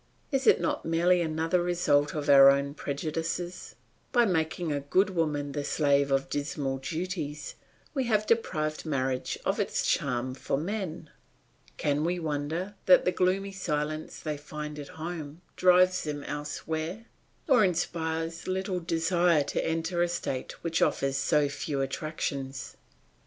[0.31, 3.75] Is it not merely another result of our own prejudices?
[4.11, 7.53] By making good women the slaves of dismal duties,
[7.93, 11.11] we have deprived marriage of its charm for men.
[11.77, 17.05] Can we wonder that the gloomy silence they find at home drives them elsewhere,
[17.47, 22.75] or inspires little desire to enter a state which offers so few attractions?